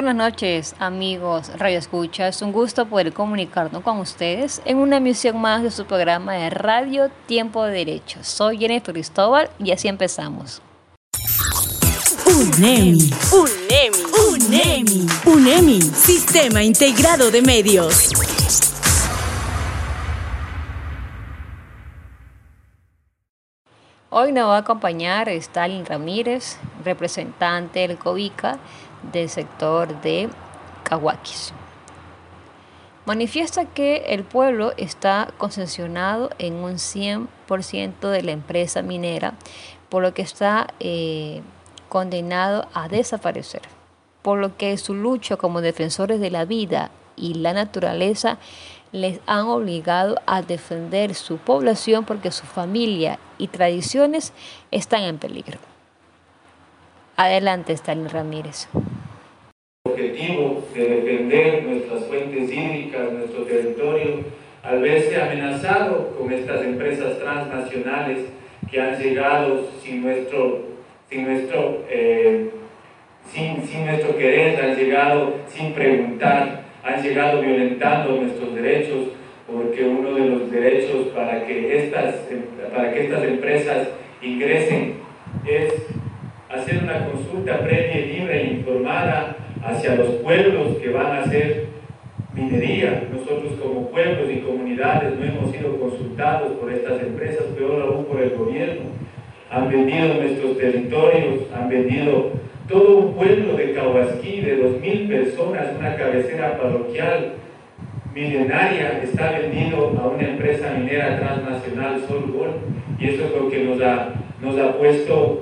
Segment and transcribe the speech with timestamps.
[0.00, 2.26] Buenas noches, amigos Radio Escucha.
[2.26, 6.48] Es un gusto poder comunicarnos con ustedes en una emisión más de su programa de
[6.48, 8.20] Radio Tiempo de Derecho.
[8.22, 10.62] Soy Jennifer Cristóbal y así empezamos.
[12.24, 13.98] UNEMI, UNEMI,
[14.30, 18.29] UNEMI, UNEMI, Sistema Integrado de Medios.
[24.12, 28.58] Hoy nos va a acompañar Stalin Ramírez, representante del COVICA
[29.12, 30.28] del sector de
[30.82, 31.52] Cahuaquis.
[33.06, 39.34] Manifiesta que el pueblo está concesionado en un 100% de la empresa minera,
[39.88, 41.40] por lo que está eh,
[41.88, 43.62] condenado a desaparecer,
[44.22, 48.38] por lo que su lucha como defensores de la vida y la naturaleza
[48.92, 54.32] les han obligado a defender su población porque su familia y tradiciones
[54.70, 55.58] están en peligro.
[57.16, 58.68] Adelante, Stalin Ramírez.
[59.84, 64.24] El objetivo de defender nuestras fuentes hídricas, nuestro territorio,
[64.62, 68.26] al verse amenazado con estas empresas transnacionales
[68.70, 70.64] que han llegado sin nuestro,
[71.08, 72.50] sin nuestro, eh,
[73.32, 79.08] sin, sin nuestro querer, han llegado sin preguntar, han llegado violentando nuestros derechos,
[79.46, 82.14] porque uno de los derechos para que estas,
[82.74, 83.88] para que estas empresas
[84.22, 84.94] ingresen
[85.46, 85.72] es
[86.48, 91.66] hacer una consulta previa, libre e informada hacia los pueblos que van a hacer
[92.34, 93.08] minería.
[93.12, 98.20] Nosotros como pueblos y comunidades no hemos sido consultados por estas empresas, peor aún por
[98.20, 98.90] el gobierno.
[99.50, 102.32] Han vendido nuestros territorios, han vendido
[102.70, 107.32] todo un pueblo de Cahuasquí, de 2.000 personas, una cabecera parroquial
[108.14, 112.54] milenaria, está vendido a una empresa minera transnacional, Solgol,
[112.98, 115.40] y eso es lo que nos ha, nos ha puesto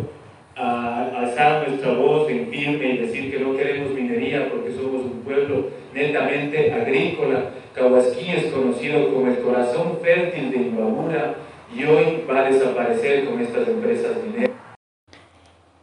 [0.57, 5.21] a alzar nuestra voz en firme y decir que no queremos minería porque somos un
[5.21, 7.51] pueblo netamente agrícola.
[7.75, 11.35] Cahuasquí es conocido como el corazón fértil de Imbabura
[11.77, 14.48] y hoy va a desaparecer con estas empresas mineras.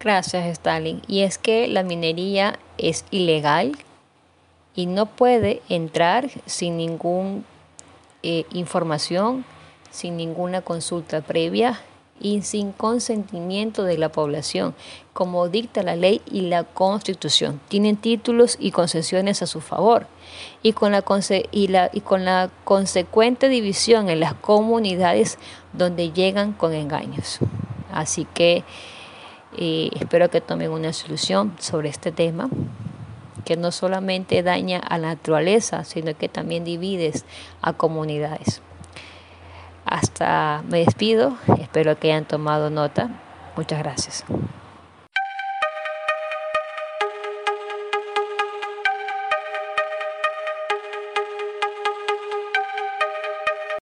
[0.05, 1.01] Gracias, Stalin.
[1.07, 3.75] Y es que la minería es ilegal
[4.75, 7.41] y no puede entrar sin ninguna
[8.21, 9.45] eh, información,
[9.89, 11.81] sin ninguna consulta previa
[12.21, 14.75] y sin consentimiento de la población,
[15.13, 17.59] como dicta la ley y la constitución.
[17.67, 20.05] Tienen títulos y concesiones a su favor
[20.61, 21.03] y con la,
[21.49, 25.39] y la, y con la consecuente división en las comunidades
[25.73, 27.39] donde llegan con engaños.
[27.91, 28.63] Así que
[29.57, 32.49] y espero que tomen una solución sobre este tema
[33.45, 37.25] que no solamente daña a la naturaleza, sino que también divides
[37.61, 38.61] a comunidades.
[39.85, 43.21] Hasta me despido, espero que hayan tomado nota.
[43.55, 44.25] Muchas gracias.